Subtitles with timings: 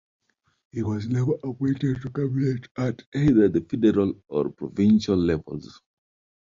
[0.71, 5.79] He was never appointed to cabinet at either the federal or provincial levels.